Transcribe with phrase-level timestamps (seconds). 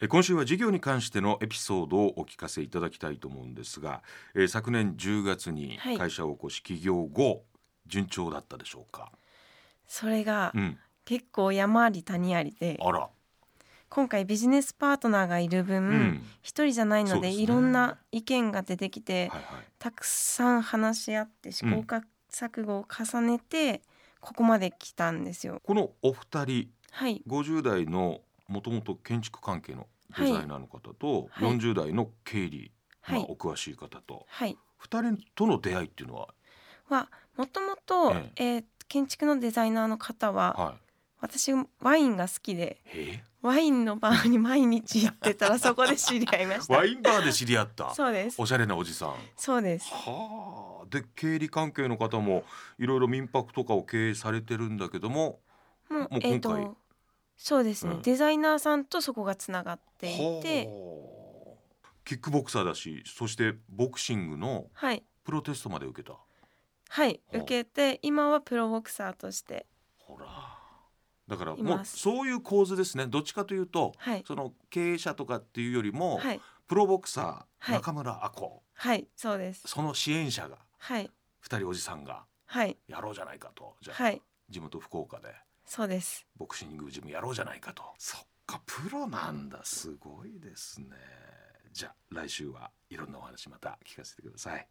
[0.00, 4.02] え今週は事業に関してのエピソードをお聞かせいただきたいと思うんですが、
[4.34, 7.42] えー昨年10月にはい会社を起こし起業後、
[7.86, 9.10] 順調だったでしょうか？
[9.88, 13.08] それがうん、結構山あり谷ありであら、
[13.88, 19.64] 今回ビジネスパートナーがいる分うん一、人じゃないのでねいろんな意見が出てきて、はいはい。
[19.80, 21.84] たくさん話し合って試行
[22.30, 23.82] 錯誤を重ねて
[24.20, 25.60] ここまで来たんですよ。
[25.64, 29.86] このお二人、はい50代のもともと建築関係の
[30.18, 31.50] デザイナーの方と、はい。
[31.58, 33.20] 40代の経理、はい。
[33.20, 34.56] まあ、お詳しい方とはい。
[34.78, 36.28] 二人との出会いっていうのは、
[36.88, 38.32] はもともとえ。
[38.36, 40.74] えー建築のデザイナーの方はは
[41.20, 43.24] 私ワインが好きでい、え。
[43.42, 46.74] ワインのバーに毎日行ってたら そこで知り合いましー、た。
[46.78, 47.94] ワインバーで知り合った？
[47.94, 48.40] そうです。
[48.40, 49.14] おしゃれなおじさん。
[49.36, 49.92] そうです。
[49.92, 50.86] はあ。
[50.88, 52.44] で経理関係の方も
[52.78, 55.38] いろいろ民泊とかを経営されてるんだけども、
[55.90, 56.76] もうもう今回と
[57.38, 58.02] そうですね、うん。
[58.02, 60.66] デザイナーさんとそこがつながっていて。
[60.66, 61.18] はあ
[62.08, 65.04] キックボクサーだしそしてボクシングのはい。
[65.24, 66.16] プロテストまで受けた。
[66.88, 67.20] はい。
[67.26, 67.42] ほう。
[67.42, 69.66] 受けて今はプロボクサーとして。
[69.98, 70.26] ほら。
[71.28, 73.06] だからいもうますそういう構図ですね。
[73.06, 74.24] どっちかというとはい。
[74.26, 76.40] その経営者とかっていうよりも、はい。
[76.66, 77.24] プロボクサー、
[77.58, 77.74] はい。
[77.74, 78.62] 中村亜子。
[78.72, 79.06] はい。
[79.14, 79.64] そうです。
[79.66, 81.10] その支援者がはい。
[81.40, 82.78] 二人おじさんがはい。
[82.88, 83.76] やろうじゃないかと。
[83.82, 84.22] じゃあ、はい。
[84.48, 85.34] 地元福岡で
[85.68, 86.26] そうです。
[86.38, 87.82] ボクシングジムやろうじゃないかと。
[87.98, 89.60] そっかプロなんだ。
[89.64, 90.88] すごいですね。
[91.72, 94.66] じゃあ来週はいろんなお話また聞かせてください。